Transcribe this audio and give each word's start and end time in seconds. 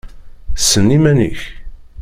Ssen 0.61 0.87
iman-ik! 0.95 1.39